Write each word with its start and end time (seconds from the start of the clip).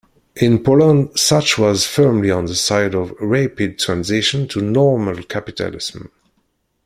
In 0.37 0.63
Poland, 0.63 1.11
Sachs 1.15 1.59
was 1.59 1.85
firmly 1.85 2.31
on 2.31 2.45
the 2.47 2.55
side 2.55 2.95
of 2.95 3.11
rapid 3.21 3.77
transition 3.77 4.47
to 4.47 4.59
"normal" 4.59 5.21
capitalism. 5.21 6.09